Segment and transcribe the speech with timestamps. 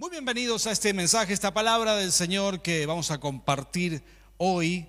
[0.00, 4.00] Muy bienvenidos a este mensaje, esta palabra del Señor que vamos a compartir
[4.36, 4.86] hoy,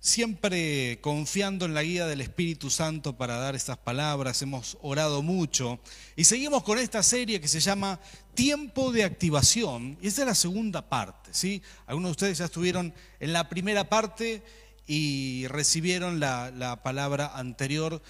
[0.00, 4.42] siempre confiando en la guía del Espíritu Santo para dar estas palabras.
[4.42, 5.80] Hemos orado mucho
[6.14, 8.00] y seguimos con esta serie que se llama
[8.34, 11.62] Tiempo de Activación y esta es la segunda parte, ¿sí?
[11.86, 14.42] Algunos de ustedes ya estuvieron en la primera parte
[14.86, 18.02] y recibieron la, la palabra anterior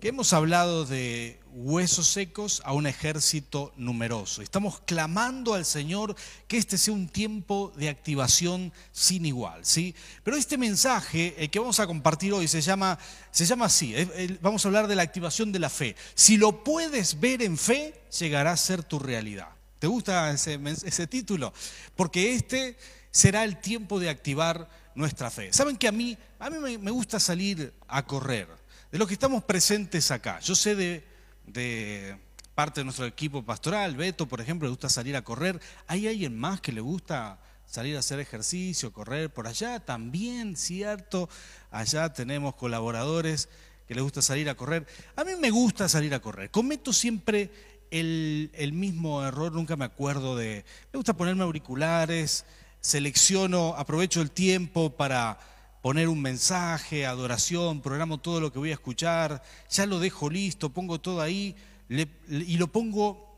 [0.00, 4.42] que hemos hablado de huesos secos a un ejército numeroso.
[4.42, 6.14] Estamos clamando al Señor
[6.46, 9.96] que este sea un tiempo de activación sin igual, ¿sí?
[10.22, 12.96] Pero este mensaje, que vamos a compartir hoy, se llama,
[13.32, 13.92] se llama así,
[14.40, 15.96] vamos a hablar de la activación de la fe.
[16.14, 19.48] Si lo puedes ver en fe, llegará a ser tu realidad.
[19.80, 21.52] ¿Te gusta ese, ese título?
[21.96, 22.76] Porque este
[23.10, 25.52] será el tiempo de activar nuestra fe.
[25.52, 28.57] Saben que a mí, a mí me gusta salir a correr
[28.90, 30.40] de los que estamos presentes acá.
[30.40, 32.16] Yo sé de,
[32.54, 35.60] parte de nuestro equipo pastoral, Beto, por ejemplo, le gusta salir a correr.
[35.86, 39.80] ¿Hay alguien más que le gusta salir a hacer ejercicio, correr por allá?
[39.80, 41.28] También, cierto,
[41.70, 43.48] allá tenemos colaboradores
[43.86, 44.86] que les gusta salir a correr.
[45.16, 46.50] A mí me gusta salir a correr.
[46.50, 47.50] Cometo siempre
[47.90, 50.64] el, el mismo error, nunca me acuerdo de...
[50.92, 52.44] Me gusta ponerme auriculares,
[52.80, 55.38] selecciono, aprovecho el tiempo para
[55.82, 60.70] poner un mensaje, adoración, programo todo lo que voy a escuchar, ya lo dejo listo,
[60.70, 61.54] pongo todo ahí
[61.88, 63.36] y lo pongo,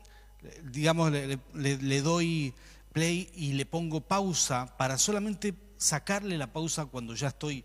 [0.71, 2.53] digamos, le, doy
[2.91, 7.63] play y le pongo pausa para solamente sacarle la pausa cuando ya estoy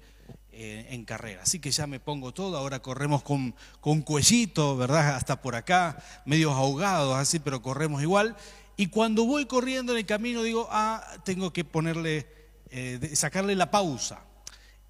[0.52, 1.42] eh, en carrera.
[1.42, 5.16] Así que ya me pongo todo, ahora corremos con, con cuellito, ¿verdad?
[5.16, 8.36] Hasta por acá, medios ahogados, así, pero corremos igual.
[8.76, 12.26] Y cuando voy corriendo en el camino digo, ah, tengo que ponerle,
[12.70, 14.20] eh, sacarle la pausa.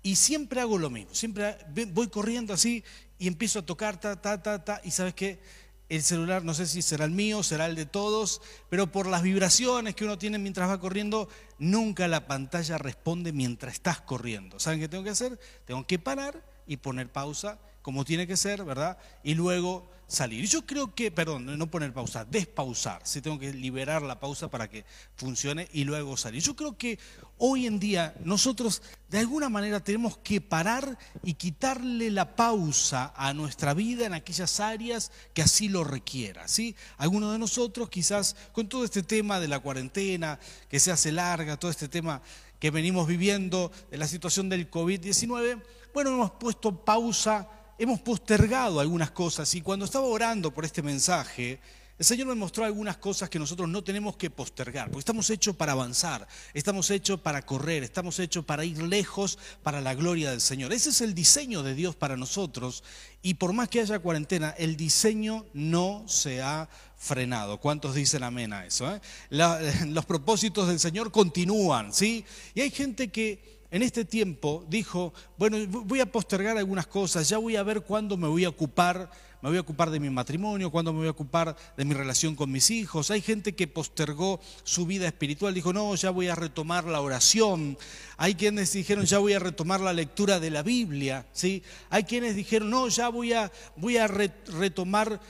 [0.06, 1.58] Y siempre hago lo mismo, siempre
[1.92, 2.84] voy corriendo así
[3.18, 5.40] y empiezo a tocar, ta, ta, ta, ta, y sabes qué,
[5.88, 9.24] el celular, no sé si será el mío, será el de todos, pero por las
[9.24, 14.60] vibraciones que uno tiene mientras va corriendo, nunca la pantalla responde mientras estás corriendo.
[14.60, 15.40] ¿Saben qué tengo que hacer?
[15.64, 18.98] Tengo que parar y poner pausa, como tiene que ser, ¿verdad?
[19.22, 20.42] Y luego salir.
[20.42, 23.00] Y yo creo que, perdón, no poner pausa, despausar.
[23.04, 26.42] Si tengo que liberar la pausa para que funcione y luego salir.
[26.42, 26.98] Yo creo que
[27.38, 33.32] hoy en día nosotros de alguna manera tenemos que parar y quitarle la pausa a
[33.34, 36.48] nuestra vida en aquellas áreas que así lo requiera.
[36.48, 36.74] ¿sí?
[36.96, 41.56] Algunos de nosotros quizás con todo este tema de la cuarentena, que se hace larga,
[41.56, 42.20] todo este tema
[42.58, 45.62] que venimos viviendo de la situación del COVID-19,
[45.96, 47.48] bueno, hemos puesto pausa
[47.78, 51.58] hemos postergado algunas cosas y cuando estaba orando por este mensaje,
[51.98, 55.56] el Señor me mostró algunas cosas que nosotros no tenemos que postergar, porque estamos hechos
[55.56, 60.42] para avanzar, estamos hechos para correr, estamos hechos para ir lejos para la gloria del
[60.42, 60.74] Señor.
[60.74, 62.84] Ese es el diseño de Dios para nosotros
[63.22, 67.60] y por más que haya cuarentena, el diseño no se ha frenado.
[67.60, 68.94] ¿Cuántos dicen amén a eso?
[68.94, 69.00] Eh?
[69.86, 72.26] los propósitos del Señor continúan, ¿sí?
[72.54, 77.38] Y hay gente que en este tiempo dijo, bueno, voy a postergar algunas cosas, ya
[77.38, 79.10] voy a ver cuándo me voy a ocupar,
[79.42, 82.34] me voy a ocupar de mi matrimonio, cuándo me voy a ocupar de mi relación
[82.36, 83.10] con mis hijos.
[83.10, 87.76] Hay gente que postergó su vida espiritual, dijo, no, ya voy a retomar la oración.
[88.16, 91.62] Hay quienes dijeron, ya voy a retomar la lectura de la Biblia, ¿sí?
[91.90, 95.20] Hay quienes dijeron, no, ya voy a, voy a retomar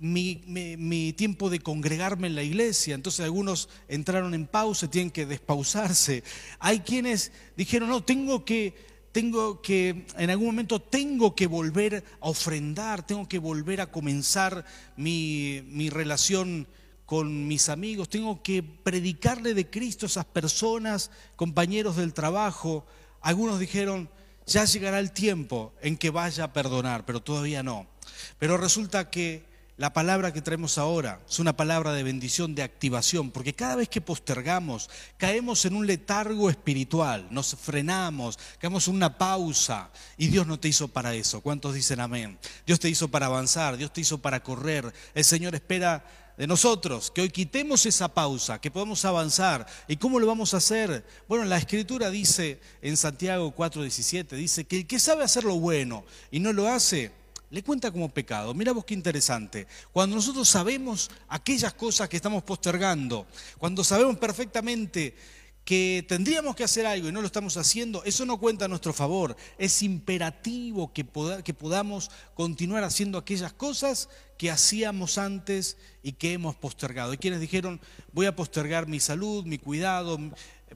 [0.00, 2.94] mi, tiempo de congregarme en la iglesia.
[2.94, 6.22] Entonces algunos entraron en pausa, tienen que despausarse.
[6.58, 8.74] Hay quienes dijeron, no, tengo que,
[9.12, 14.64] tengo que, en algún momento tengo que volver a ofrendar, tengo que volver a comenzar
[14.96, 16.66] mi, mi relación
[17.06, 22.84] con mis amigos, tengo que predicarle de Cristo a esas personas, compañeros del trabajo.
[23.20, 24.10] Algunos dijeron,
[24.44, 27.86] ya llegará el tiempo en que vaya a perdonar, pero todavía no.
[28.38, 29.44] Pero resulta que
[29.78, 33.90] la palabra que traemos ahora es una palabra de bendición, de activación, porque cada vez
[33.90, 34.88] que postergamos,
[35.18, 40.68] caemos en un letargo espiritual, nos frenamos, caemos en una pausa y Dios no te
[40.68, 41.42] hizo para eso.
[41.42, 42.38] ¿Cuántos dicen amén?
[42.66, 44.90] Dios te hizo para avanzar, Dios te hizo para correr.
[45.14, 46.04] El Señor espera
[46.38, 49.66] de nosotros que hoy quitemos esa pausa, que podamos avanzar.
[49.88, 51.04] ¿Y cómo lo vamos a hacer?
[51.28, 56.04] Bueno, la escritura dice en Santiago 4:17, dice que el que sabe hacer lo bueno
[56.30, 57.12] y no lo hace,
[57.50, 58.54] le cuenta como pecado.
[58.54, 59.66] Mira vos qué interesante.
[59.92, 63.26] Cuando nosotros sabemos aquellas cosas que estamos postergando,
[63.58, 65.14] cuando sabemos perfectamente
[65.66, 68.92] que tendríamos que hacer algo y no lo estamos haciendo, eso no cuenta a nuestro
[68.92, 69.36] favor.
[69.58, 74.08] Es imperativo que, podamos continuar haciendo aquellas cosas
[74.38, 77.10] que hacíamos antes y que hemos postergado.
[77.10, 77.80] Hay quienes dijeron,
[78.12, 80.20] voy a postergar mi salud, mi cuidado,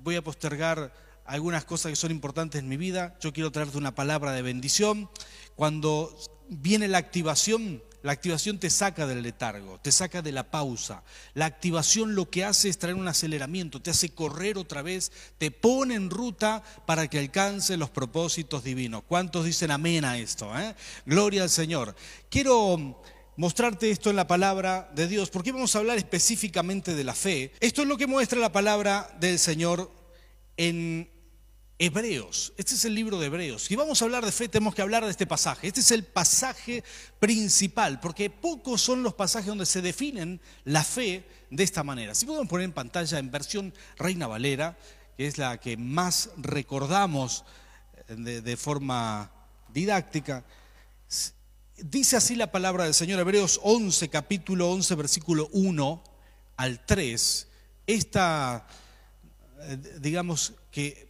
[0.02, 0.92] voy a postergar
[1.24, 3.16] algunas cosas que son importantes en mi vida.
[3.20, 5.08] Yo quiero traerte una palabra de bendición.
[5.54, 6.18] Cuando
[6.50, 11.02] viene la activación, la activación te saca del letargo, te saca de la pausa.
[11.34, 15.50] La activación lo que hace es traer un aceleramiento, te hace correr otra vez, te
[15.50, 19.04] pone en ruta para que alcance los propósitos divinos.
[19.06, 20.50] ¿Cuántos dicen amén a esto?
[20.58, 20.74] Eh?
[21.06, 21.94] Gloria al Señor.
[22.28, 22.98] Quiero
[23.36, 27.52] mostrarte esto en la palabra de Dios, porque vamos a hablar específicamente de la fe.
[27.60, 29.90] Esto es lo que muestra la palabra del Señor
[30.56, 31.08] en
[31.82, 32.52] Hebreos.
[32.58, 33.62] Este es el libro de Hebreos.
[33.64, 35.66] Si vamos a hablar de fe, tenemos que hablar de este pasaje.
[35.66, 36.84] Este es el pasaje
[37.18, 42.14] principal, porque pocos son los pasajes donde se definen la fe de esta manera.
[42.14, 44.76] Si podemos poner en pantalla en versión Reina Valera,
[45.16, 47.44] que es la que más recordamos
[48.08, 49.32] de, de forma
[49.72, 50.44] didáctica,
[51.82, 56.04] Dice así la palabra del Señor, Hebreos 11, capítulo 11, versículo 1
[56.58, 57.48] al 3.
[57.86, 58.66] Esta,
[59.62, 61.09] eh, digamos que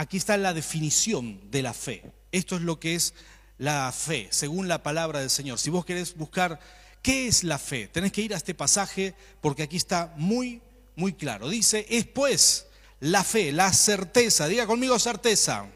[0.00, 2.02] aquí está la definición de la fe.
[2.32, 3.12] Esto es lo que es
[3.58, 5.58] la fe, según la palabra del Señor.
[5.58, 6.58] Si vos querés buscar
[7.02, 10.62] qué es la fe, tenés que ir a este pasaje porque aquí está muy,
[10.96, 11.50] muy claro.
[11.50, 12.66] Dice, es pues
[13.00, 15.66] la fe, la certeza, diga conmigo certeza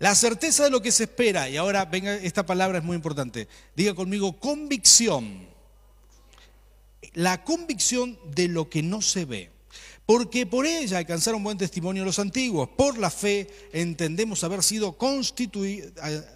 [0.00, 3.48] la certeza de lo que se espera, y ahora venga, esta palabra es muy importante,
[3.76, 5.46] diga conmigo convicción.
[7.12, 9.50] La convicción de lo que no se ve.
[10.10, 12.68] Porque por ella alcanzaron buen testimonio los antiguos.
[12.70, 15.88] Por la fe entendemos haber sido constituido,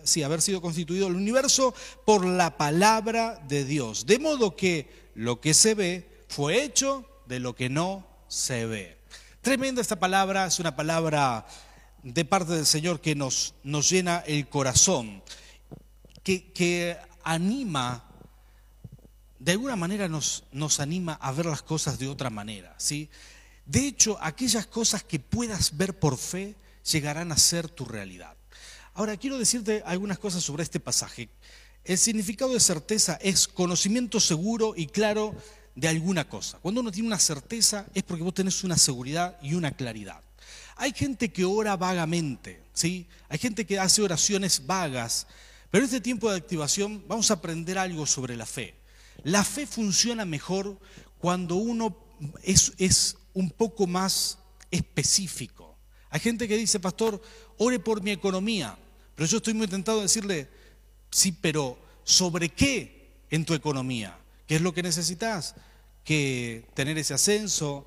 [0.04, 1.74] sí, haber sido constituido el universo
[2.04, 4.06] por la palabra de Dios.
[4.06, 8.96] De modo que lo que se ve fue hecho de lo que no se ve.
[9.40, 11.44] Tremenda esta palabra, es una palabra
[12.04, 15.20] de parte del Señor que nos, nos llena el corazón,
[16.22, 18.04] que, que, anima,
[19.40, 22.72] de alguna manera nos, nos anima a ver las cosas de otra manera.
[22.78, 23.10] ¿sí?
[23.66, 26.54] De hecho, aquellas cosas que puedas ver por fe
[26.90, 28.36] llegarán a ser tu realidad.
[28.94, 31.28] Ahora, quiero decirte algunas cosas sobre este pasaje.
[31.84, 35.34] El significado de certeza es conocimiento seguro y claro
[35.74, 36.58] de alguna cosa.
[36.58, 40.22] Cuando uno tiene una certeza es porque vos tenés una seguridad y una claridad.
[40.76, 43.06] Hay gente que ora vagamente, ¿sí?
[43.28, 45.26] Hay gente que hace oraciones vagas,
[45.70, 48.74] pero en este tiempo de activación vamos a aprender algo sobre la fe.
[49.22, 50.78] La fe funciona mejor
[51.18, 51.96] cuando uno
[52.42, 54.38] es, es un poco más
[54.70, 55.76] específico.
[56.10, 57.20] Hay gente que dice, pastor,
[57.58, 58.78] ore por mi economía,
[59.14, 60.48] pero yo estoy muy tentado de decirle,
[61.10, 64.18] sí, pero ¿sobre qué en tu economía?
[64.46, 65.54] ¿Qué es lo que necesitas?
[66.04, 67.86] Que tener ese ascenso,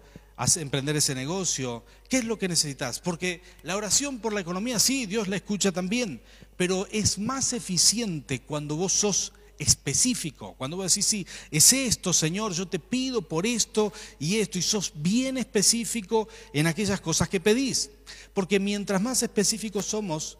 [0.58, 1.84] emprender ese negocio?
[2.10, 3.00] ¿Qué es lo que necesitas?
[3.00, 6.22] Porque la oración por la economía, sí, Dios la escucha también,
[6.56, 12.54] pero es más eficiente cuando vos sos específico, cuando vos decís, sí, es esto, Señor,
[12.54, 17.40] yo te pido por esto y esto, y sos bien específico en aquellas cosas que
[17.40, 17.90] pedís.
[18.34, 20.38] Porque mientras más específicos somos,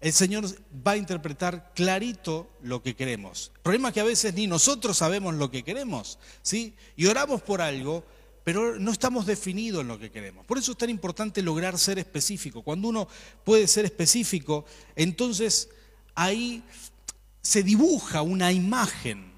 [0.00, 0.44] el Señor
[0.86, 3.52] va a interpretar clarito lo que queremos.
[3.54, 6.74] El problema es que a veces ni nosotros sabemos lo que queremos, ¿sí?
[6.96, 8.04] Y oramos por algo,
[8.44, 10.44] pero no estamos definidos en lo que queremos.
[10.44, 12.62] Por eso es tan importante lograr ser específico.
[12.62, 13.08] Cuando uno
[13.44, 15.70] puede ser específico, entonces
[16.14, 16.62] ahí
[17.44, 19.32] se dibuja una imagen,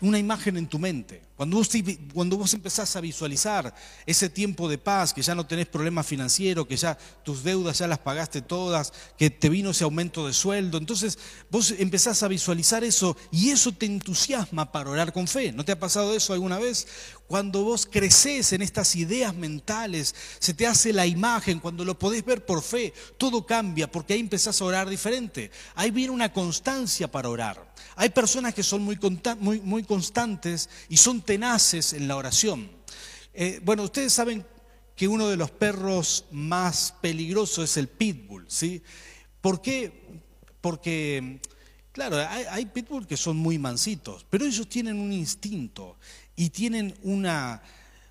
[0.00, 1.22] una imagen en tu mente.
[1.36, 1.68] Cuando vos,
[2.12, 3.72] cuando vos empezás a visualizar
[4.06, 7.86] ese tiempo de paz, que ya no tenés problemas financieros, que ya tus deudas ya
[7.86, 11.16] las pagaste todas, que te vino ese aumento de sueldo, entonces
[11.48, 15.52] vos empezás a visualizar eso y eso te entusiasma para orar con fe.
[15.52, 16.88] ¿No te ha pasado eso alguna vez?
[17.26, 22.24] Cuando vos creces en estas ideas mentales, se te hace la imagen, cuando lo podés
[22.24, 25.50] ver por fe, todo cambia porque ahí empezás a orar diferente.
[25.74, 27.74] Ahí viene una constancia para orar.
[27.96, 28.98] Hay personas que son muy,
[29.40, 32.70] muy, constantes y son tenaces en la oración.
[33.32, 34.44] Eh, bueno, ustedes saben
[34.94, 38.82] que uno de los perros más peligrosos es el pitbull, ¿sí?
[39.40, 40.20] ¿Por qué?
[40.60, 41.40] Porque,
[41.90, 45.96] claro, hay, hay pitbull que son muy mansitos, pero ellos tienen un instinto
[46.36, 47.62] y tienen una,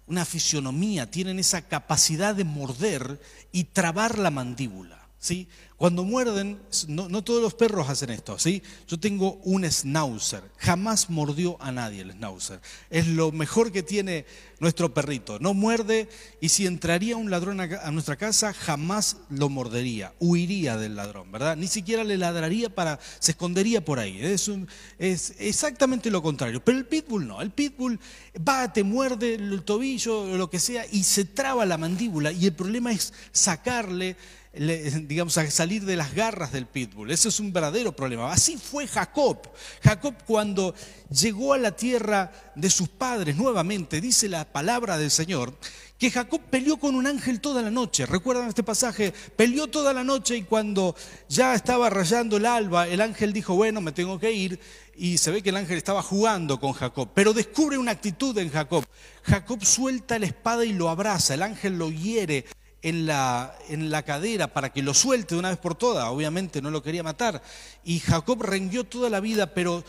[0.08, 5.08] una fisionomía, tienen esa capacidad de morder y trabar la mandíbula.
[5.20, 5.48] ¿sí?
[5.84, 8.64] Cuando muerden, no, todos los perros hacen esto, ¿sí?
[8.88, 12.62] Yo tengo un schnauzer, jamás mordió a nadie el schnauzer.
[12.90, 14.26] Es lo mejor que tiene
[14.62, 15.40] nuestro perrito.
[15.40, 16.08] No muerde
[16.40, 21.58] y si entraría un ladrón a, nuestra casa, jamás lo mordería, huiría del ladrón, ¿verdad?
[21.58, 24.22] Ni siquiera le ladraría para, se escondería por ahí.
[24.22, 26.64] Es, exactamente lo contrario.
[26.64, 28.00] Pero el pitbull no, el pitbull
[28.48, 32.54] va, te muerde el tobillo lo que sea y se traba la mandíbula y el
[32.54, 34.16] problema es sacarle
[34.54, 37.10] digamos, a salir de las garras del pitbull.
[37.10, 38.32] Ese es un verdadero problema.
[38.32, 39.40] Así fue Jacob.
[39.82, 40.76] Jacob cuando
[41.10, 45.58] llegó a la tierra de sus padres nuevamente, dice la palabra del Señor,
[45.98, 48.06] que Jacob peleó con un ángel toda la noche.
[48.06, 49.12] ¿Recuerdan este pasaje?
[49.36, 50.96] Peleó toda la noche y cuando
[51.30, 54.60] ya estaba rayando el alba, el ángel dijo, bueno, me tengo que ir.
[54.96, 58.52] Y se ve que el ángel estaba jugando con Jacob, pero descubre una actitud en
[58.52, 58.86] Jacob.
[59.24, 62.46] Jacob suelta la espada y lo abraza, el ángel lo hiere
[62.84, 66.06] en la, en la cadera para que lo suelte de una vez por todas.
[66.10, 67.42] Obviamente no lo quería matar.
[67.84, 69.84] Y Jacob renguió toda la vida, pero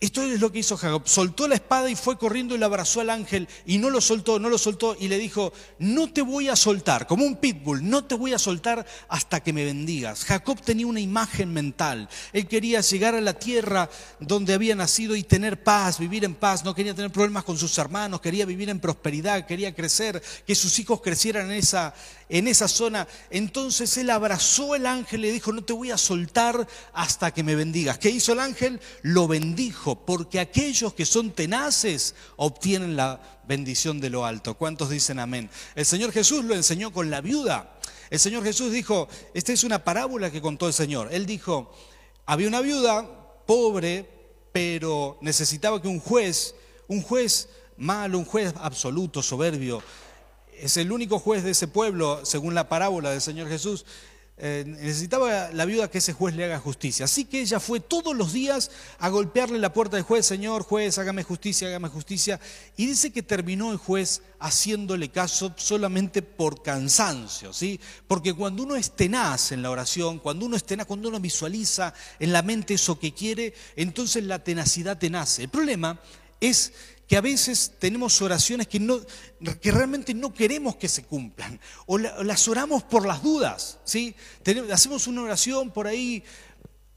[0.00, 1.02] esto es lo que hizo Jacob.
[1.06, 4.38] Soltó la espada y fue corriendo y le abrazó al ángel y no lo soltó,
[4.38, 8.04] no lo soltó y le dijo, no te voy a soltar, como un pitbull, no
[8.04, 10.24] te voy a soltar hasta que me bendigas.
[10.24, 12.08] Jacob tenía una imagen mental.
[12.32, 13.90] Él quería llegar a la tierra
[14.20, 16.64] donde había nacido y tener paz, vivir en paz.
[16.64, 20.78] No quería tener problemas con sus hermanos, quería vivir en prosperidad, quería crecer, que sus
[20.78, 21.92] hijos crecieran en esa,
[22.28, 23.06] en esa zona.
[23.30, 27.42] Entonces él abrazó al ángel y le dijo, no te voy a soltar hasta que
[27.42, 27.98] me bendigas.
[27.98, 28.80] ¿Qué hizo el ángel?
[29.02, 34.54] Lo bendijo porque aquellos que son tenaces obtienen la bendición de lo alto.
[34.54, 35.50] ¿Cuántos dicen amén?
[35.74, 37.78] El Señor Jesús lo enseñó con la viuda.
[38.10, 41.08] El Señor Jesús dijo, esta es una parábola que contó el Señor.
[41.12, 41.74] Él dijo,
[42.26, 43.06] había una viuda
[43.46, 44.08] pobre,
[44.52, 46.54] pero necesitaba que un juez,
[46.86, 49.82] un juez malo, un juez absoluto, soberbio,
[50.60, 53.84] es el único juez de ese pueblo, según la parábola del Señor Jesús,
[54.40, 57.06] eh, necesitaba la viuda que ese juez le haga justicia.
[57.06, 60.96] Así que ella fue todos los días a golpearle la puerta del juez, Señor, juez,
[60.98, 62.38] hágame justicia, hágame justicia.
[62.76, 67.80] Y dice que terminó el juez haciéndole caso solamente por cansancio, ¿sí?
[68.06, 71.92] Porque cuando uno es tenaz en la oración, cuando uno es tenaz, cuando uno visualiza
[72.20, 75.42] en la mente eso que quiere, entonces la tenacidad te nace.
[75.42, 75.98] El problema
[76.40, 76.72] es
[77.08, 79.00] que a veces tenemos oraciones que, no,
[79.60, 84.14] que realmente no queremos que se cumplan, o las oramos por las dudas, ¿sí?
[84.70, 86.22] hacemos una oración por ahí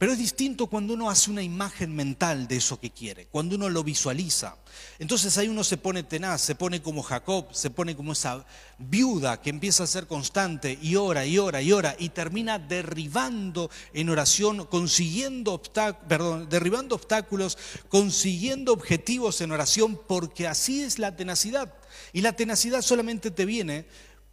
[0.02, 3.70] pero es distinto cuando uno hace una imagen mental de eso que quiere, cuando uno
[3.70, 4.58] lo visualiza.
[4.98, 8.44] Entonces ahí uno se pone tenaz, se pone como Jacob, se pone como esa
[8.80, 13.70] viuda que empieza a ser constante y ora y ora y ora y termina derribando
[13.94, 15.62] en oración, consiguiendo
[16.08, 21.76] perdón, derribando obstáculos, consiguiendo objetivos en oración, porque así es la tenacidad.
[22.12, 23.86] Y la tenacidad solamente te viene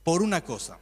[0.02, 0.78] por una cosa,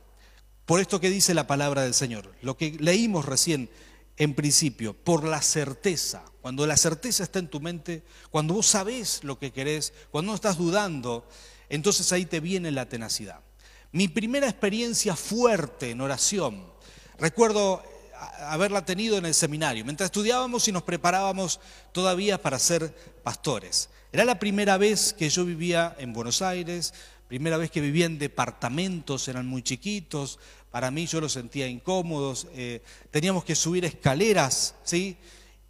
[0.64, 3.68] por esto que dice la palabra del Señor, lo que leímos recién
[4.16, 6.24] en principio, por la certeza.
[6.40, 10.36] Cuando la certeza está en tu mente, cuando vos sabés lo que querés, cuando no
[10.36, 11.28] estás dudando,
[11.68, 13.40] entonces ahí te viene la tenacidad.
[13.92, 16.64] Mi primera experiencia fuerte en oración,
[17.18, 17.82] recuerdo
[18.40, 21.60] haberla tenido en el seminario, mientras estudiábamos y nos preparábamos
[21.92, 23.90] todavía para ser pastores.
[24.12, 26.94] Era la primera vez que yo vivía en Buenos Aires,
[27.28, 30.38] primera vez que vivía en departamentos, eran muy chiquitos,
[30.70, 35.16] para mí yo los sentía incómodos, eh, teníamos que subir escaleras, ¿sí?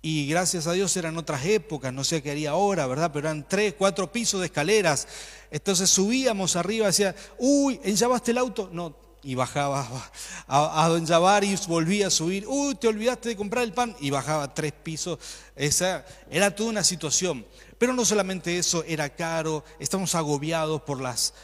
[0.03, 3.11] Y gracias a Dios eran otras épocas, no sé qué haría ahora, ¿verdad?
[3.13, 5.09] Pero eran tres, cuatro pisos de escaleras.
[5.51, 8.71] Entonces subíamos arriba, decía, uy, ¿enllabaste el auto?
[8.73, 8.95] No,
[9.27, 9.81] y bajaba
[10.47, 11.05] a, a, Don
[11.43, 15.19] y volvía a subir, uy, te olvidaste de comprar el pan, y bajaba tres pisos.
[15.57, 17.45] Esa era toda una situación.
[17.79, 21.35] Pero no solamente eso, era caro, estamos agobiados por las,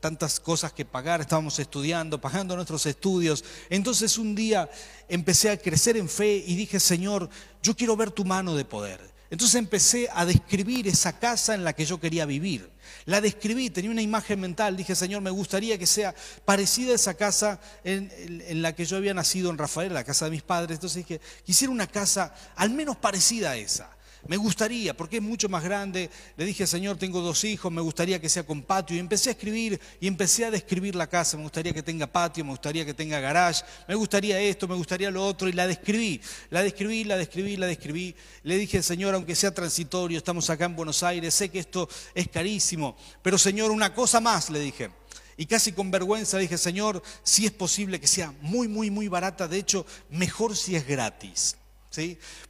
[0.00, 3.44] tantas cosas que pagar, estábamos estudiando, pagando nuestros estudios.
[3.68, 4.70] Entonces un día
[5.08, 7.28] empecé a crecer en fe y dije, Señor,
[7.62, 9.18] yo quiero ver tu mano de poder.
[9.30, 12.70] Entonces empecé a describir esa casa en la que yo quería vivir.
[13.04, 16.14] La describí, tenía una imagen mental, dije, Señor, me gustaría que sea
[16.46, 20.24] parecida a esa casa en, en, la que yo había nacido en Rafael, la casa
[20.24, 20.76] de mis padres.
[20.76, 23.97] Entonces dije, quisiera una casa al menos parecida a esa.
[24.26, 26.10] Me gustaría, porque es mucho más grande.
[26.36, 28.96] Le dije, Señor, tengo dos hijos, me gustaría que sea con patio.
[28.96, 31.36] Y empecé a escribir y empecé a describir la casa.
[31.36, 35.10] Me gustaría que tenga patio, me gustaría que tenga garage, me gustaría esto, me gustaría
[35.10, 35.48] lo otro.
[35.48, 36.20] Y la describí,
[36.50, 38.14] la describí, la describí, la describí.
[38.42, 42.28] Le dije, Señor, aunque sea transitorio, estamos acá en Buenos Aires, sé que esto es
[42.28, 42.96] carísimo.
[43.22, 44.90] Pero, Señor, una cosa más, le dije.
[45.36, 49.46] Y casi con vergüenza dije, Señor, si es posible que sea muy, muy, muy barata.
[49.46, 51.56] De hecho, mejor si es gratis.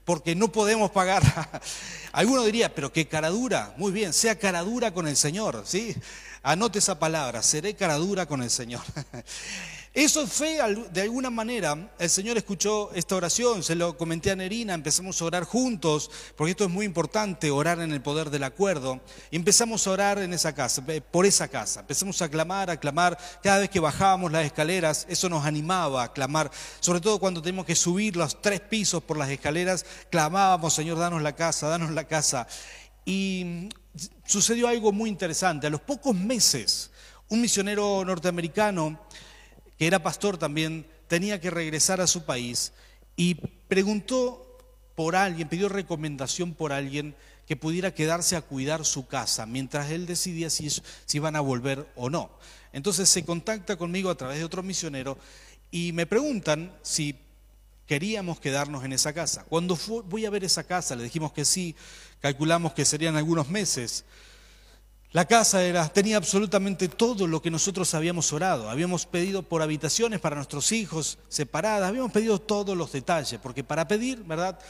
[0.05, 1.23] Porque no podemos pagar.
[2.13, 3.75] Alguno diría, pero qué cara dura.
[3.77, 5.95] Muy bien, sea cara dura con el Señor, ¿sí?
[6.43, 8.83] Anote esa palabra, seré cara dura con el Señor.
[9.95, 10.59] Eso es fe,
[10.93, 15.25] de alguna manera, el Señor escuchó esta oración, se lo comenté a Nerina, empezamos a
[15.25, 19.91] orar juntos, porque esto es muy importante, orar en el poder del acuerdo, empezamos a
[19.91, 23.81] orar en esa casa, por esa casa, empezamos a clamar, a clamar, cada vez que
[23.81, 28.43] bajábamos las escaleras, eso nos animaba a clamar, sobre todo cuando teníamos que subir los
[28.43, 32.47] tres pisos por las escaleras, clamábamos, Señor, danos la casa, danos la casa.
[33.07, 33.71] Y
[34.27, 36.91] sucedió algo muy interesante, a los pocos meses,
[37.31, 39.01] un misionero norteamericano,
[39.79, 42.73] que era pastor también, tenía que regresar a su país
[43.17, 43.35] y
[43.69, 44.45] preguntó
[44.95, 47.15] por alguien, pidió recomendación por alguien
[47.47, 50.83] que pudiera quedarse a cuidar su casa mientras él decidía si, si
[51.17, 52.31] iban a volver o no.
[52.73, 55.17] Entonces se contacta conmigo a través de otro misionero
[55.71, 57.17] y me preguntan si
[57.87, 59.45] queríamos quedarnos en esa casa.
[59.49, 61.75] Cuando voy a ver esa casa, le dijimos que sí,
[62.21, 64.05] calculamos que serían algunos meses.
[65.19, 68.71] La casa era, tenía absolutamente todo lo que nosotros habíamos orado.
[68.71, 73.89] Habíamos pedido por habitaciones para nuestros hijos separadas, habíamos pedido todos los detalles, porque para
[73.89, 74.61] pedir, ¿verdad?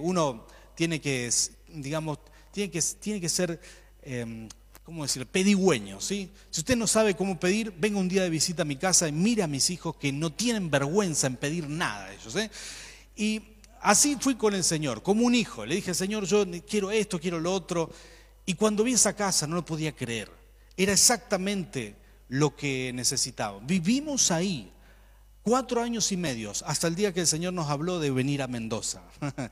[0.00, 1.30] uno tiene que,
[1.68, 2.18] digamos,
[2.50, 3.60] tiene que, tiene que ser,
[4.02, 4.48] eh,
[4.82, 6.28] ¿cómo decir?, pedigüeño, ¿sí?
[6.50, 9.12] Si usted no sabe cómo pedir, venga un día de visita a mi casa y
[9.12, 12.50] mire a mis hijos que no tienen vergüenza en pedir nada ellos, ¿eh?
[13.14, 13.40] Y
[13.82, 15.64] así fui con el Señor, como un hijo.
[15.64, 17.88] Le dije, Señor, yo quiero esto, quiero lo otro.
[18.46, 20.30] Y cuando vi esa casa no lo podía creer.
[20.76, 21.96] Era exactamente
[22.28, 23.58] lo que necesitaba.
[23.62, 24.72] Vivimos ahí
[25.42, 28.46] cuatro años y medios hasta el día que el Señor nos habló de venir a
[28.46, 29.02] Mendoza.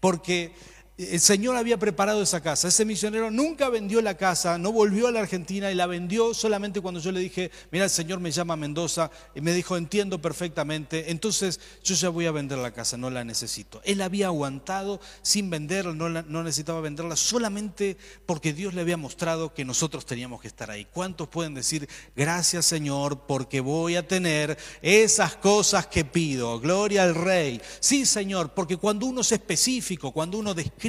[0.00, 0.54] Porque
[0.98, 2.68] el Señor había preparado esa casa.
[2.68, 6.80] Ese misionero nunca vendió la casa, no volvió a la Argentina y la vendió solamente
[6.80, 10.22] cuando yo le dije, mira, el Señor me llama a Mendoza y me dijo, entiendo
[10.22, 13.82] perfectamente, entonces yo ya voy a vender la casa, no la necesito.
[13.84, 19.52] Él había aguantado sin venderla, no, no necesitaba venderla solamente porque Dios le había mostrado
[19.52, 20.86] que nosotros teníamos que estar ahí.
[20.86, 21.86] ¿Cuántos pueden decir,
[22.16, 26.58] gracias Señor, porque voy a tener esas cosas que pido?
[26.58, 27.60] Gloria al Rey.
[27.80, 30.85] Sí, Señor, porque cuando uno es específico, cuando uno describe,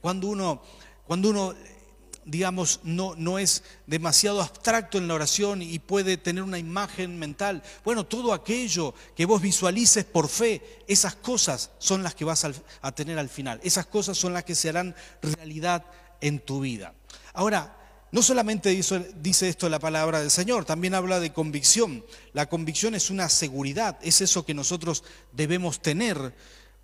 [0.00, 0.62] cuando uno,
[1.06, 1.54] cuando uno
[2.26, 7.62] digamos, no, no es demasiado abstracto en la oración y puede tener una imagen mental.
[7.84, 12.46] Bueno, todo aquello que vos visualices por fe, esas cosas son las que vas
[12.80, 13.60] a tener al final.
[13.62, 15.84] Esas cosas son las que se harán realidad
[16.20, 16.94] en tu vida.
[17.34, 17.76] Ahora,
[18.10, 22.04] no solamente dice esto la palabra del Señor, también habla de convicción.
[22.32, 26.32] La convicción es una seguridad, es eso que nosotros debemos tener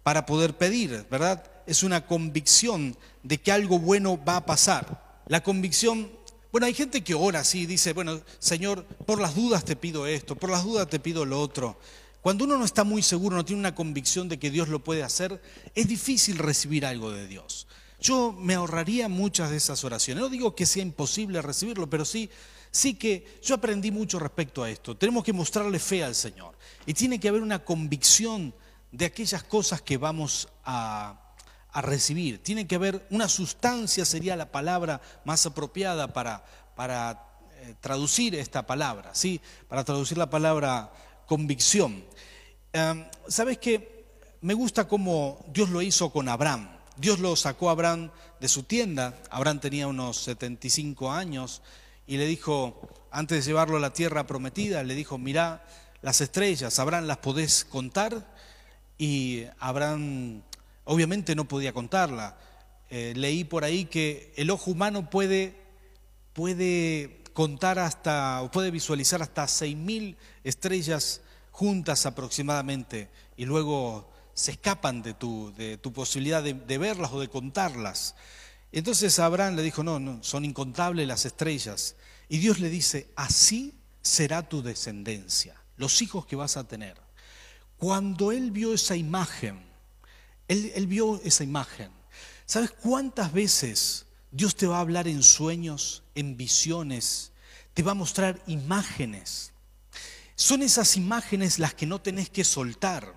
[0.02, 1.44] para poder pedir, ¿verdad?
[1.70, 5.22] Es una convicción de que algo bueno va a pasar.
[5.28, 6.10] La convicción,
[6.50, 10.34] bueno, hay gente que ora así, dice, bueno, Señor, por las dudas te pido esto,
[10.34, 11.78] por las dudas te pido lo otro.
[12.22, 15.04] Cuando uno no está muy seguro, no tiene una convicción de que Dios lo puede
[15.04, 15.40] hacer,
[15.76, 17.68] es difícil recibir algo de Dios.
[18.00, 20.20] Yo me ahorraría muchas de esas oraciones.
[20.20, 22.30] No digo que sea imposible recibirlo, pero sí,
[22.72, 24.96] sí que yo aprendí mucho respecto a esto.
[24.96, 26.56] Tenemos que mostrarle fe al Señor.
[26.84, 28.52] Y tiene que haber una convicción
[28.90, 31.29] de aquellas cosas que vamos a,
[31.74, 32.42] recibir.
[32.42, 37.24] Tiene que haber una sustancia, sería la palabra más apropiada para, para
[37.60, 39.40] eh, traducir esta palabra, ¿sí?
[39.68, 40.92] Para traducir la palabra
[41.26, 42.04] convicción.
[42.72, 44.04] Em, ¿Sabes qué?
[44.40, 46.68] Me gusta cómo Dios lo hizo con Abraham.
[46.96, 49.18] Dios lo sacó a Abraham de su tienda.
[49.30, 51.62] Abraham tenía unos 75 años
[52.06, 52.80] y le dijo,
[53.10, 55.64] antes de llevarlo a la tierra prometida, le dijo, mira
[56.02, 58.26] las estrellas, Abraham, ¿las podés contar?
[59.00, 60.42] y Abraham
[60.90, 62.36] obviamente no podía contarla.
[62.90, 65.54] Eh, leí por ahí que el ojo humano puede,
[66.32, 71.20] puede contar hasta, puede visualizar hasta 6.000 estrellas
[71.52, 77.20] juntas aproximadamente y luego se escapan de tu, de tu posibilidad de, de, verlas o
[77.20, 78.16] de contarlas.
[78.72, 81.94] Entonces Abraham le dijo, no, no, son incontables las estrellas.
[82.28, 86.96] Y Dios le dice, así será tu descendencia, los hijos que vas a tener.
[87.76, 89.69] Cuando él vio esa imagen,
[90.50, 91.90] él, vio esa imagen.
[92.44, 97.32] ¿Sabes cuántas veces Dios te va a hablar en sueños, en visiones?
[97.72, 99.52] Te va a mostrar imágenes.
[100.34, 103.14] Son esas imágenes las que no tenés que soltar.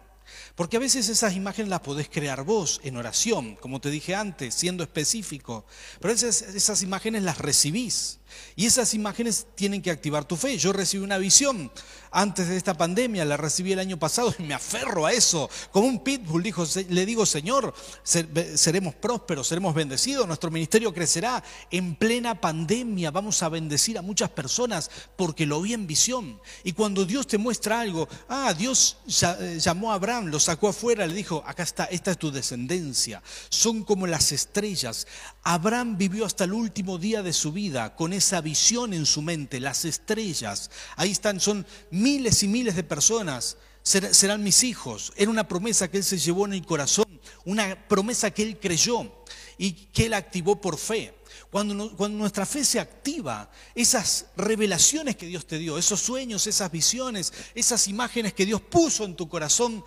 [0.56, 4.54] Porque a veces esas imágenes las podés crear vos en oración, como te dije antes,
[4.54, 5.66] siendo específico.
[6.00, 8.20] Pero esas, esas imágenes las recibís.
[8.56, 10.58] Y esas imágenes tienen que activar tu fe.
[10.58, 11.72] Yo recibí una visión
[12.14, 15.50] antes de esta pandemia, la recibí el año pasado y me aferro a eso.
[15.72, 21.96] Como un pitbull dijo, le digo, Señor, seremos prósperos, seremos bendecidos, nuestro ministerio crecerá en
[21.96, 26.40] plena pandemia, vamos a bendecir a muchas personas porque lo vi en visión.
[26.64, 28.98] Y cuando Dios te muestra algo, ah, Dios
[29.40, 33.24] eh, llamó a Abraham, lo sacó afuera, le dijo, acá está, esta es tu descendencia.
[33.50, 35.08] Son como las estrellas.
[35.42, 39.60] Abraham vivió hasta el último día de su vida con esa visión en su mente,
[39.60, 40.72] las estrellas.
[40.96, 45.14] Ahí están, son miles y miles de personas serán mis hijos.
[45.16, 49.12] Era una promesa que él se llevó en el corazón, una promesa que él creyó
[49.58, 51.14] y que él activó por fe.
[51.52, 56.72] Cuando, cuando, nuestra fe se activa, esas revelaciones que Dios te dio, esos sueños, esas
[56.72, 59.84] visiones, esas imágenes que Dios puso en tu corazón,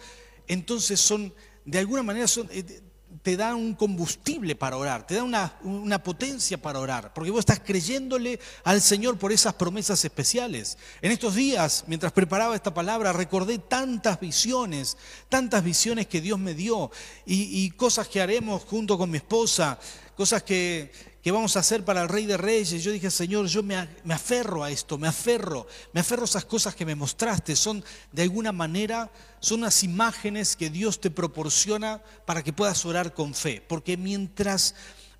[0.46, 2.82] entonces son, de alguna manera, son, eh,
[3.26, 7.40] te da un combustible para orar, te da una, una, potencia para orar, porque vos
[7.40, 10.78] estás creyéndole al Señor por esas promesas especiales.
[11.02, 14.96] En estos días, mientras preparaba esta palabra, recordé tantas visiones,
[15.28, 16.92] tantas visiones que Dios me dio
[17.26, 19.76] y, y cosas que haremos junto con mi esposa,
[20.16, 20.90] cosas que,
[21.22, 22.82] que vamos a hacer para el Rey de Reyes.
[22.82, 23.76] Yo dije, Señor, yo me,
[24.10, 27.54] aferro a esto, me aferro, me aferro a esas cosas que me mostraste.
[27.56, 33.12] Son de alguna manera, son unas imágenes que Dios te proporciona para que puedas orar
[33.12, 33.60] con fe.
[33.66, 34.74] Porque mientras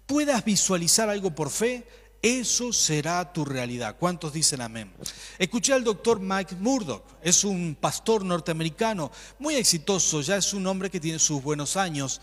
[0.07, 1.87] puedas visualizar algo por fe,
[2.23, 3.97] eso será tu realidad.
[3.99, 4.93] ¿Cuántos dicen amén?
[5.39, 10.89] Escuché al doctor Mike Murdoch, es un pastor norteamericano muy exitoso, ya es un hombre
[10.89, 12.21] que tiene sus buenos años.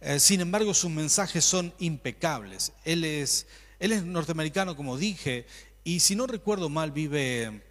[0.00, 2.72] Eh, sin embargo, sus mensajes son impecables.
[2.84, 3.46] Él es,
[3.78, 5.46] él es norteamericano, como dije,
[5.84, 7.62] y si no recuerdo mal, vive,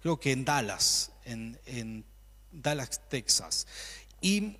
[0.00, 2.04] creo que en Dallas, en,
[2.50, 3.66] Dallas, Texas.
[4.20, 4.56] Y,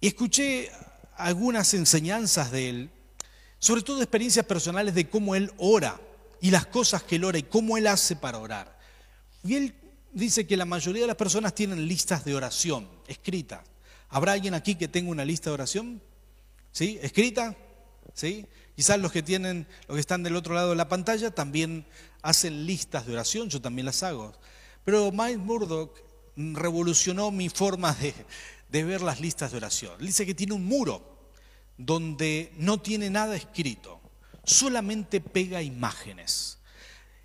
[0.00, 0.70] y escuché
[1.16, 2.90] algunas enseñanzas de él,
[3.58, 6.00] sobre todo experiencias personales de cómo él ora
[6.40, 8.78] y las cosas que él ora y cómo él hace para orar.
[9.44, 9.74] Y él
[10.12, 13.60] dice que la mayoría de las personas tienen listas de oración escritas.
[14.08, 16.02] ¿Habrá alguien aquí que tenga una lista de oración?
[16.78, 16.96] ¿Sí?
[17.02, 17.56] Escrita,
[18.14, 18.46] ¿sí?
[18.76, 21.84] Quizás los que tienen, los que están del otro lado de la pantalla también
[22.22, 24.32] hacen listas de oración, yo también las hago.
[24.84, 25.90] Pero Mike Murdoch
[26.36, 28.14] revolucionó mi forma de,
[28.68, 29.98] de ver las listas de oración.
[29.98, 31.18] Dice que tiene un muro
[31.76, 34.00] donde no tiene nada escrito,
[34.44, 36.58] solamente pega imágenes.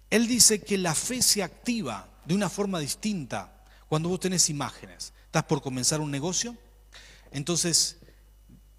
[0.10, 5.13] Él dice que la fe se activa de una forma distinta cuando vos tenés imágenes.
[5.26, 6.58] ¿Estás por comenzar un negocio?
[7.32, 7.98] Entonces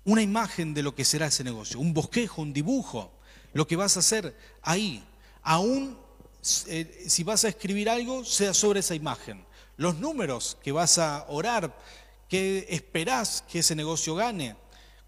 [0.05, 3.13] una imagen de lo que será ese negocio, un bosquejo, un dibujo,
[3.53, 5.05] lo que vas a hacer ahí,
[5.43, 5.97] aún
[6.67, 9.45] eh, si vas a escribir algo, sea sobre esa imagen.
[9.77, 11.75] Los números que vas a orar,
[12.29, 14.57] que esperás que ese negocio gane,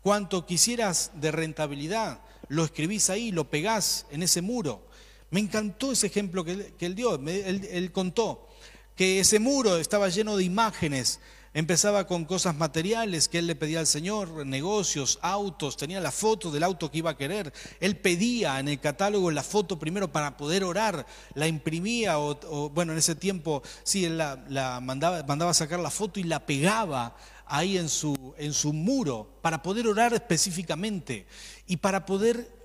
[0.03, 4.87] cuánto quisieras de rentabilidad, lo escribís ahí, lo pegás en ese muro.
[5.31, 8.49] Me encantó ese ejemplo que, él dio, él contó
[8.97, 11.21] que ese muro estaba lleno de imágenes
[11.57, 16.51] Empezaba con cosas materiales que él le pedía al Señor, negocios, autos, tenía la foto
[16.51, 17.51] del auto que iba a querer.
[17.81, 22.93] Él pedía en el catálogo la foto primero para poder orar, la imprimía o, bueno,
[22.93, 27.17] en ese tiempo sí, él la, mandaba, mandaba sacar la foto y la pegaba
[27.47, 31.27] ahí en su, en su muro para poder orar específicamente
[31.67, 32.56] y para poder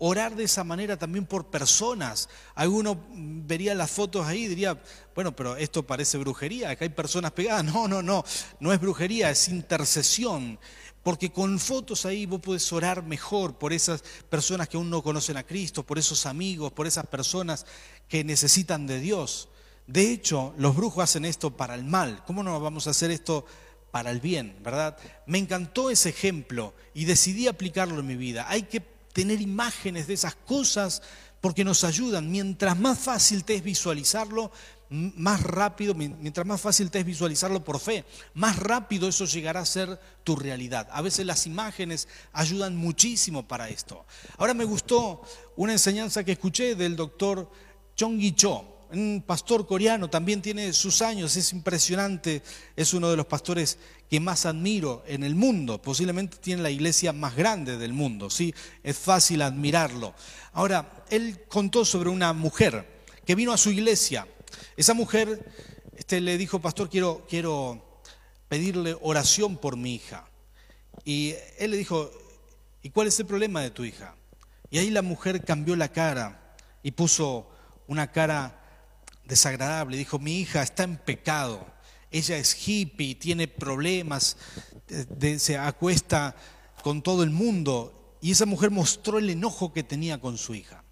[0.00, 2.28] orar de esa manera también por personas.
[2.54, 4.82] Alguno vería las fotos ahí y diría,
[5.14, 7.64] bueno, pero esto parece brujería, que hay personas pegadas.
[7.70, 8.24] No, no, no,
[8.58, 10.58] no es brujería, es intercesión.
[11.02, 15.36] Porque con fotos ahí vos podés orar mejor por esas personas que aún no conocen
[15.36, 17.64] a Cristo, por esos amigos, por esas personas
[18.08, 19.48] que necesitan de Dios.
[19.86, 22.22] De hecho, los brujos hacen esto para el mal.
[22.26, 23.44] ¿Cómo no vamos a hacer esto
[23.90, 24.96] para el bien, verdad?
[25.26, 28.46] Me encantó ese ejemplo y decidí aplicarlo en mi vida.
[28.48, 31.02] Hay que tener imágenes de esas cosas
[31.40, 32.30] porque nos ayudan.
[32.30, 34.50] Mientras más fácil te es visualizarlo,
[34.90, 39.66] más rápido, mientras más fácil te es visualizarlo por fe, más rápido eso llegará a
[39.66, 40.88] ser tu realidad.
[40.90, 44.04] A veces las imágenes ayudan muchísimo para esto.
[44.36, 45.22] Ahora me gustó
[45.56, 47.50] una enseñanza que escuché del doctor
[47.94, 52.42] Chong Cho un pastor coreano, también tiene sus años, es impresionante,
[52.76, 57.12] es uno de los pastores que más admiro en el mundo, posiblemente tiene la iglesia
[57.12, 58.54] más grande del mundo, ¿sí?
[58.82, 60.14] Es fácil admirarlo.
[60.52, 64.26] Ahora, él contó sobre una mujer que vino a su iglesia.
[64.76, 65.52] Esa mujer
[65.96, 68.02] este, le dijo, pastor, quiero, quiero
[68.48, 70.28] pedirle oración por mi hija.
[71.04, 72.10] Y él le dijo,
[72.82, 74.16] ¿y cuál es el problema de tu hija?
[74.70, 77.48] Y ahí la mujer cambió la cara y puso
[77.86, 78.59] una cara
[79.30, 79.96] desagradable.
[79.96, 81.66] Dijo, mi hija está en pecado,
[82.10, 84.36] ella es hippie, tiene problemas,
[85.38, 86.36] se acuesta
[86.82, 88.18] con todo el mundo.
[88.20, 90.84] Y esa mujer mostró el enojo que tenía con su hija.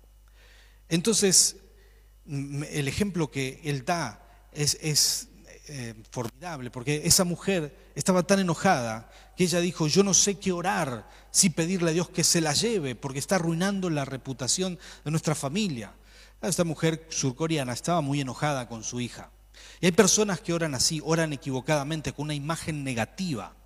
[0.89, 1.57] Entonces,
[2.27, 5.29] el ejemplo que él da es,
[5.71, 10.53] eh, formidable, porque esa mujer estaba tan enojada que ella dijo, yo no sé qué
[10.53, 15.11] orar, si pedirle a Dios que se la lleve, porque está arruinando la reputación de
[15.11, 15.93] nuestra familia.
[16.41, 19.33] Esta mujer surcoreana estaba muy enojada con su hija.
[19.81, 23.57] Y hay personas que oran así, oran equivocadamente, con una imagen negativa.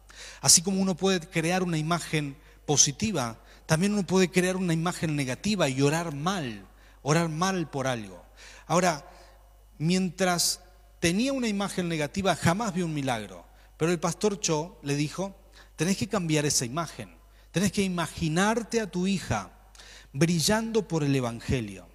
[0.41, 5.69] Así como uno puede crear una imagen positiva, también uno puede crear una imagen negativa
[5.69, 6.67] y orar mal,
[7.03, 8.25] orar mal por algo.
[8.67, 9.07] Ahora,
[9.77, 10.61] mientras
[10.99, 13.45] tenía una imagen negativa, jamás vio un milagro.
[13.77, 15.37] Pero el pastor Cho le dijo,
[15.77, 17.15] tenés que cambiar esa imagen.
[17.51, 19.51] Tenés que imaginarte a tu hija
[20.15, 21.92] brillando por el Evangelio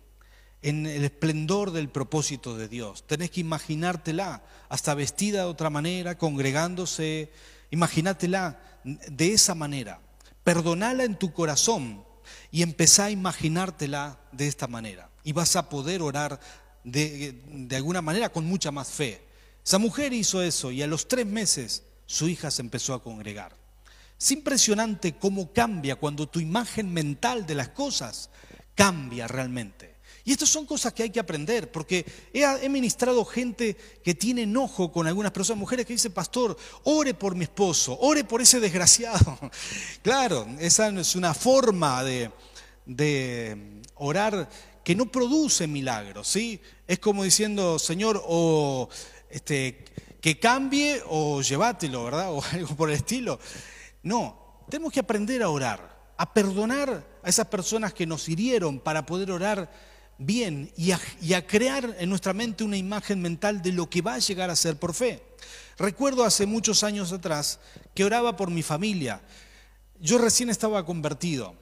[0.62, 3.06] en el esplendor del propósito de Dios.
[3.08, 7.32] Tenés que imaginártela, hasta vestida de otra manera, congregándose,
[7.72, 10.02] imagínatela de esa manera.
[10.44, 12.06] perdonala en tu corazón
[12.52, 15.10] y empezá a imaginártela de esta manera.
[15.26, 16.40] Y vas a poder orar
[16.86, 19.28] de, de alguna manera con mucha más fe.
[19.66, 23.58] Esa mujer hizo eso y a los tres meses su hija se empezó a congregar.
[24.18, 28.30] Es impresionante cómo cambia cuando tu imagen mental de las cosas
[28.74, 29.97] cambia realmente.
[30.28, 34.92] Y estas son cosas que hay que aprender, porque he, ministrado gente que tiene enojo
[34.92, 39.40] con algunas personas, mujeres que dicen, pastor, ore por mi esposo, ore por ese desgraciado.
[40.02, 42.30] Claro, esa es una forma de,
[42.86, 44.50] de orar
[44.84, 46.60] que no produce milagros, ¿sí?
[46.86, 48.90] Es como diciendo, Señor, o
[49.30, 49.86] este,
[50.20, 52.34] que cambie o llévatelo, ¿verdad?
[52.34, 53.40] O algo por el estilo.
[54.04, 59.06] No, tenemos que aprender a orar, a perdonar a esas personas que nos hirieron para
[59.06, 59.72] poder orar
[60.18, 64.20] bien y a, crear en nuestra mente una imagen mental de lo que va a
[64.20, 65.24] llegar a ser por fe.
[65.78, 67.60] Recuerdo hace muchos años atrás
[67.94, 69.22] que oraba por mi familia.
[70.00, 71.56] Yo recién estaba convertido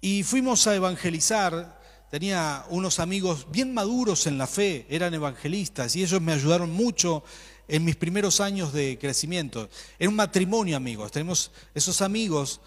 [0.00, 1.82] y fuimos a evangelizar.
[2.10, 7.24] Tenía unos amigos bien maduros en la fe, eran evangelistas y ellos me ayudaron mucho
[7.66, 9.68] en mis primeros años de crecimiento.
[9.98, 11.10] Era un matrimonio, amigos.
[11.10, 12.60] Tenemos esos amigos.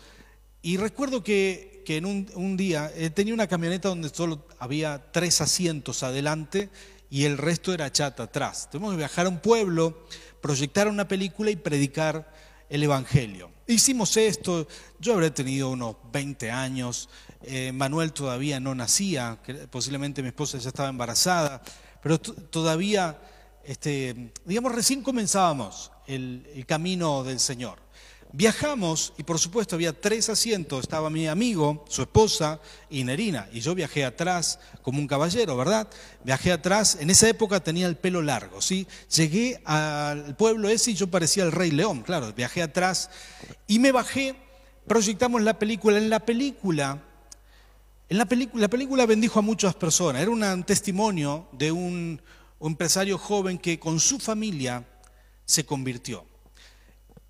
[0.61, 6.03] Y recuerdo que, en un, día eh, tenía una camioneta donde solo había tres asientos
[6.03, 6.69] adelante
[7.09, 8.69] y el resto era chata atrás.
[8.69, 10.05] Tuvimos que viajar a un pueblo,
[10.41, 12.33] proyectar una película y predicar
[12.69, 13.51] el Evangelio.
[13.67, 14.67] Hicimos esto,
[14.99, 17.07] yo habré tenido unos 20 años,
[17.43, 21.61] eh, Manuel todavía no nacía, posiblemente mi esposa ya estaba embarazada,
[22.01, 23.17] pero todavía
[23.67, 27.79] este, digamos, recién comenzábamos el, camino del Señor.
[28.33, 32.59] Viajamos y por supuesto había tres asientos, estaba mi amigo, su esposa
[32.89, 35.87] y Nerina, y yo viajé atrás como un caballero, ¿verdad?
[36.25, 38.85] Viajé atrás, en esa época tenía el pelo largo, ¿sí?
[39.15, 43.09] Llegué al pueblo ese y yo parecía el rey león, claro, viajé atrás
[43.65, 44.35] y me bajé,
[44.87, 47.01] proyectamos la película, en la película,
[48.09, 52.21] en la película, la película bendijo a muchas personas, era un testimonio de un
[52.59, 54.85] empresario joven que con su familia
[55.45, 56.25] se convirtió.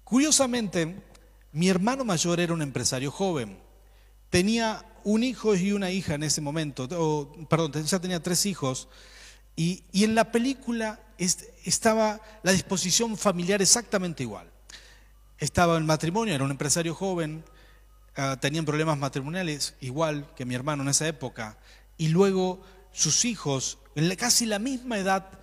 [0.07, 0.95] Curiosamente,
[1.51, 3.59] mi hermano mayor era un empresario joven.
[4.29, 6.87] Tenía un hijo y una hija en ese momento,
[7.49, 8.87] perdón, ya tenía tres hijos,
[9.57, 14.49] y, en la película estaba la disposición familiar exactamente igual.
[15.39, 17.43] Estaba en matrimonio, era un empresario joven,
[18.15, 21.57] ah, tenían problemas matrimoniales igual que mi hermano en esa época,
[21.97, 22.61] y luego
[22.93, 25.37] sus hijos en casi la misma edad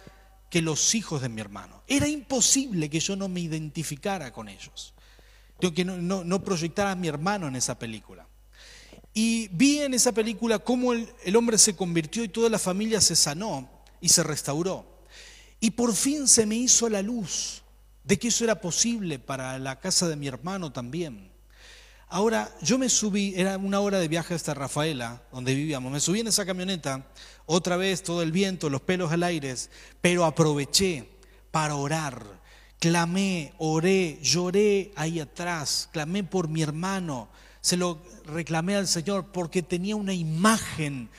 [0.54, 1.82] que los hijos de mi hermano.
[1.88, 4.94] Era imposible que yo no me identificara con ellos,
[5.58, 8.24] que no, proyectara a mi hermano en esa película.
[9.12, 13.00] Y vi en esa película cómo el, el hombre se convirtió y toda la familia
[13.00, 13.68] se sanó
[14.00, 14.86] y se restauró.
[15.58, 17.64] Y por fin se me hizo la luz
[18.04, 21.32] de que eso era posible para la casa de mi hermano también.
[22.14, 26.20] Ahora, yo me subí, era una hora de viaje hasta Rafaela, donde vivíamos, me subí
[26.20, 27.08] en esa camioneta,
[27.44, 29.52] otra vez todo el viento, los pelos al aire,
[30.00, 31.08] pero aproveché
[31.50, 32.24] para orar.
[32.78, 37.28] Clamé, oré, lloré ahí atrás, clamé por mi hermano,
[37.60, 41.10] se lo reclamé al Señor porque tenía una imagen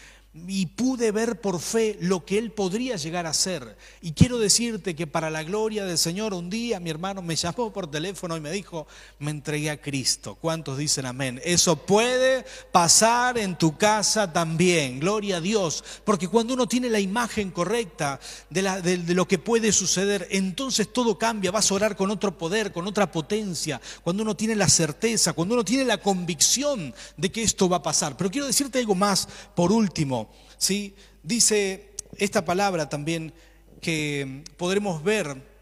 [0.47, 3.77] y pude ver por fe lo que él podría llegar a ser.
[4.01, 7.71] Y quiero decirte que para la gloria del Señor, un día mi hermano me llamó
[7.71, 8.85] por teléfono y me dijo,
[9.19, 10.35] me entregué a Cristo.
[10.35, 11.39] ¿Cuántos dicen amén?
[11.45, 16.99] Eso puede pasar en tu casa también, gloria a Dios, porque cuando uno tiene la
[16.99, 18.19] imagen correcta
[18.49, 22.73] de, de, lo que puede suceder, entonces todo cambia, vas a orar con otro poder,
[22.73, 27.41] con otra potencia, cuando uno tiene la certeza, cuando uno tiene la convicción de que
[27.41, 28.17] esto va a pasar.
[28.17, 30.24] Pero quiero decirte algo más, por último.
[30.57, 30.95] ¿Sí?
[31.23, 33.33] Dice esta palabra también
[33.81, 35.55] que podremos ver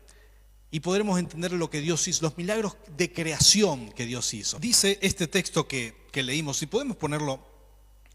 [0.71, 4.58] y podremos entender lo que Dios hizo, los milagros de creación que Dios hizo.
[4.60, 7.45] Dice este texto que, que leímos, y podemos ponerlo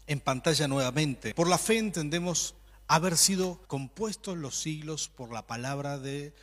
[0.07, 2.55] en pantalla nuevamente, por la fe entendemos
[2.87, 6.33] haber sido compuestos los siglos por la palabra de,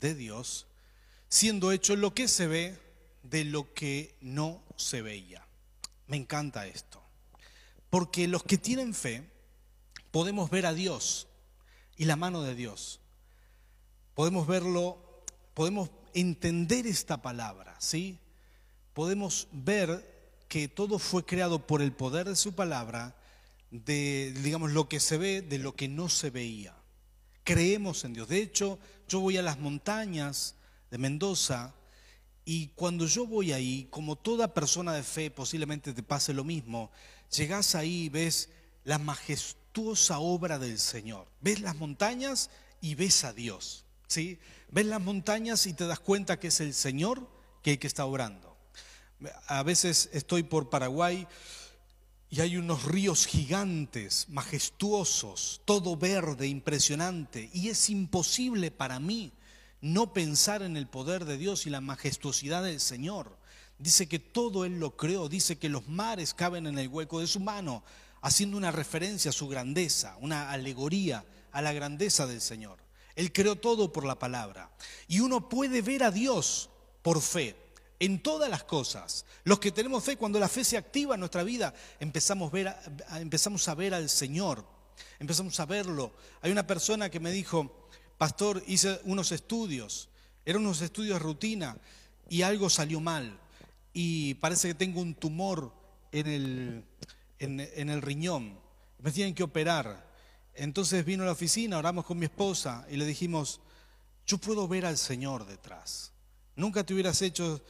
[0.00, 0.66] de Dios,
[1.28, 2.78] siendo hecho lo que se ve
[3.22, 5.46] de lo que no se veía.
[6.06, 7.02] Me encanta esto,
[7.90, 9.22] porque los que tienen fe,
[10.14, 11.26] podemos ver a Dios
[11.96, 13.00] y la mano de Dios.
[14.14, 14.96] Podemos verlo,
[15.54, 18.20] podemos entender esta palabra, ¿sí?
[18.92, 23.16] Podemos ver que todo fue creado por el poder de su palabra,
[23.72, 26.76] de, digamos, lo que se ve, de lo que no se veía.
[27.42, 28.28] Creemos en Dios.
[28.28, 30.54] De hecho, yo voy a las montañas
[30.92, 31.74] de Mendoza
[32.44, 36.92] y cuando yo voy ahí, como toda persona de fe, posiblemente te pase lo mismo,
[37.36, 38.50] llegas ahí y ves
[38.84, 38.98] la
[39.74, 41.26] majestad obra del Señor.
[41.40, 43.84] Ves las montañas y ves a Dios.
[44.06, 44.38] ¿sí?
[44.70, 47.28] Ves las montañas y te das cuenta que es el Señor
[47.62, 48.56] que, que está obrando.
[49.46, 51.26] A veces estoy por Paraguay
[52.30, 59.32] y hay unos ríos gigantes, majestuosos, todo verde, impresionante, y es imposible para mí
[59.80, 63.38] no pensar en el poder de Dios y la majestuosidad del Señor.
[63.78, 67.26] Dice que todo Él lo creó, dice que los mares caben en el hueco de
[67.26, 67.84] su mano,
[68.24, 72.78] haciendo una referencia a su grandeza, una alegoría a la grandeza del Señor.
[73.16, 74.70] Él creó todo por la palabra.
[75.08, 76.70] Y uno puede ver a Dios
[77.02, 77.54] por fe
[78.00, 79.26] en todas las cosas.
[79.44, 82.50] Los que tenemos fe, cuando la fe se activa en nuestra vida, empezamos,
[83.10, 84.64] empezamos a ver al Señor,
[85.18, 86.10] empezamos a verlo.
[86.40, 90.08] Hay una persona que me dijo, pastor, hice unos estudios,
[90.46, 91.76] eran unos estudios de rutina
[92.30, 93.38] y algo salió mal.
[93.92, 95.74] Y parece que tengo un tumor
[96.10, 96.84] en el,
[97.44, 98.58] en el riñón.
[98.98, 100.12] Me tienen que operar.
[100.54, 103.60] Entonces vino a la oficina, oramos con mi esposa y le dijimos,
[104.26, 106.12] yo puedo ver al Señor detrás.
[106.56, 107.60] Nunca te hubieras hecho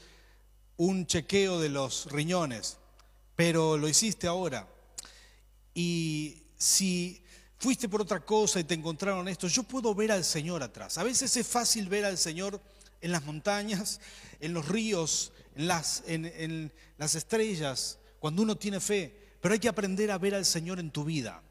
[0.77, 2.77] un chequeo de los riñones,
[3.35, 4.69] pero lo hiciste ahora.
[5.73, 7.23] Y si
[7.59, 10.99] fuiste por otra cosa y te encontraron esto, yo puedo ver al Señor atrás.
[10.99, 12.61] A veces es fácil ver al Señor
[13.01, 14.01] en las montañas,
[14.41, 19.69] en los ríos, en las, en, las estrellas, cuando uno tiene fe, pero hay que
[19.69, 21.43] aprender a ver al Señor en tu vida.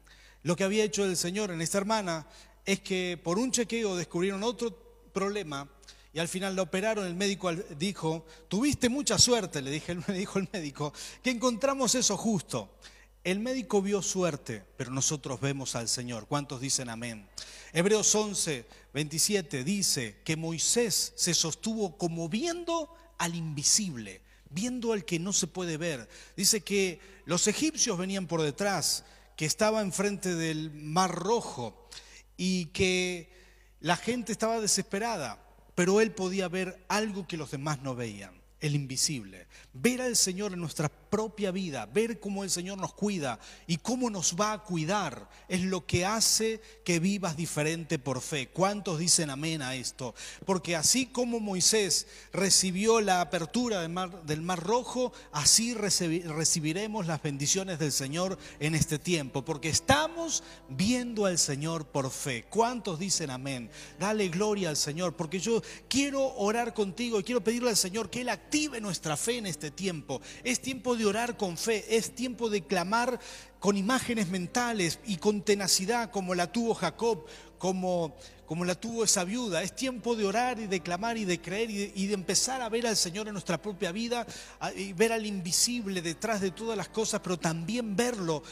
[0.42, 2.26] Lo que había hecho el Señor en esta hermana
[2.64, 4.76] es que por un chequeo descubrieron otro
[5.12, 5.70] problema
[6.12, 10.48] y al final la operaron, el médico dijo, tuviste mucha suerte, le, dije, dijo el
[10.52, 12.78] médico, que encontramos eso justo.
[13.22, 16.26] El médico vio suerte, pero nosotros vemos al Señor.
[16.26, 17.28] ¿Cuántos dicen amén?
[17.72, 24.20] Hebreos 11, 27 dice que Moisés se sostuvo como viendo al invisible,
[24.54, 26.08] viendo al que no se puede ver.
[26.36, 29.04] Dice que los egipcios venían por detrás,
[29.36, 31.88] que estaba enfrente del mar rojo
[32.36, 33.32] y que
[33.80, 38.74] la gente estaba desesperada pero él podía ver algo que los demás no veían, el
[38.74, 39.46] invisible.
[39.72, 44.10] Ver al Señor en nuestra propia vida, ver cómo el Señor nos cuida y cómo
[44.10, 48.48] nos va a cuidar, es lo que hace que vivas diferente por fe.
[48.48, 50.16] ¿Cuántos dicen amén a esto?
[50.44, 57.22] Porque así como Moisés recibió la apertura del mar, del mar Rojo, así recibiremos las
[57.22, 62.44] bendiciones del Señor en este tiempo, porque estamos viendo al Señor por fe.
[62.50, 63.70] ¿Cuántos dicen amén?
[64.00, 68.22] Dale gloria al Señor, porque yo quiero orar contigo y quiero pedirle al Señor que
[68.22, 70.20] Él active nuestra fe en este tiempo.
[70.42, 73.18] Es tiempo de orar con fe, es tiempo de clamar
[73.58, 77.24] con imágenes mentales y con tenacidad como la tuvo Jacob,
[77.58, 78.14] como,
[78.46, 79.62] como la tuvo esa viuda.
[79.62, 82.60] Es tiempo de orar y de clamar y de creer y de, y de empezar
[82.60, 84.26] a ver al Señor en nuestra propia vida,
[84.76, 88.42] y ver al invisible detrás de todas las cosas, pero también verlo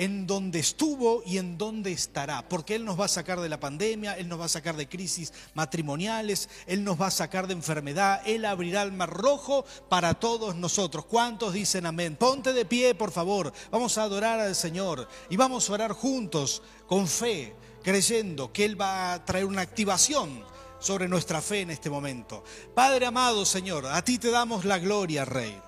[0.00, 3.60] en donde estuvo y en donde estará, porque Él nos va a sacar de la
[3.60, 7.52] pandemia, Él nos va a sacar de crisis matrimoniales, Él nos va a sacar de
[7.52, 11.04] enfermedad, Él abrirá el mar rojo para todos nosotros.
[11.04, 12.16] ¿Cuántos dicen amén?
[12.16, 16.62] Ponte de pie, por favor, vamos a adorar al Señor y vamos a orar juntos
[16.86, 20.42] con fe, creyendo que Él va a traer una activación
[20.78, 22.42] sobre nuestra fe en este momento.
[22.74, 25.60] Padre amado, Señor, a ti te damos la gloria, Rey.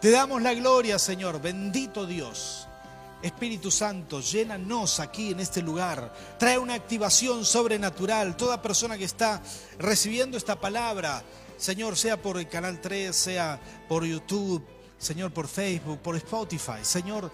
[0.00, 2.67] Te damos la gloria, Señor, bendito Dios.
[3.22, 6.12] Espíritu Santo, llénanos aquí en este lugar.
[6.38, 8.36] Trae una activación sobrenatural.
[8.36, 9.42] Toda persona que está
[9.78, 11.22] recibiendo esta palabra,
[11.56, 14.64] Señor, sea por el canal 3, sea por YouTube,
[14.98, 16.82] Señor, por Facebook, por Spotify.
[16.82, 17.32] Señor,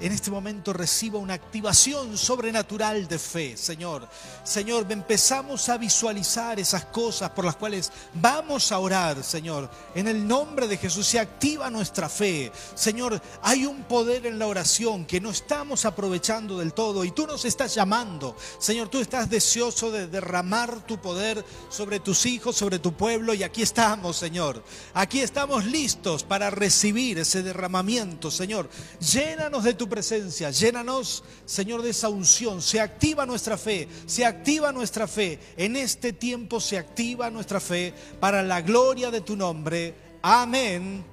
[0.00, 4.08] en este momento reciba una activación sobrenatural de fe, Señor.
[4.42, 9.70] Señor, empezamos a visualizar esas cosas por las cuales vamos a orar, Señor.
[9.94, 12.50] En el nombre de Jesús se activa nuestra fe.
[12.74, 17.26] Señor, hay un poder en la oración que no estamos aprovechando del todo y tú
[17.26, 18.36] nos estás llamando.
[18.58, 23.44] Señor, tú estás deseoso de derramar tu poder sobre tus hijos, sobre tu pueblo y
[23.44, 24.62] aquí estamos, Señor.
[24.92, 28.68] Aquí estamos listos para recibir ese derramamiento, Señor.
[28.98, 30.50] Llénanos de tu presencia.
[30.50, 32.62] Llénanos, Señor, de esa unción.
[32.62, 35.38] Se activa nuestra fe, se activa nuestra fe.
[35.58, 39.94] En este tiempo se activa nuestra fe para la gloria de tu nombre.
[40.22, 41.04] Amén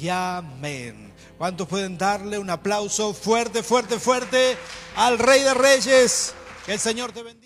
[0.00, 1.12] y amén.
[1.36, 4.56] ¿Cuántos pueden darle un aplauso fuerte, fuerte, fuerte
[4.96, 6.32] al Rey de Reyes?
[6.64, 7.45] Que el Señor te bendiga.